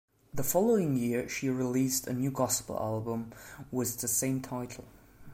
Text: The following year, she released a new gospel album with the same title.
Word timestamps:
The 0.33 0.43
following 0.43 0.95
year, 0.97 1.29
she 1.29 1.47
released 1.47 2.07
a 2.07 2.13
new 2.13 2.31
gospel 2.31 2.75
album 2.75 3.33
with 3.69 3.99
the 3.99 4.07
same 4.07 4.41
title. 4.41 4.85